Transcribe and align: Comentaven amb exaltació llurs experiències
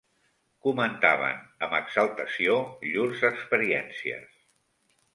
Comentaven 0.67 1.43
amb 1.67 1.77
exaltació 1.81 2.57
llurs 2.89 3.25
experiències 3.33 4.39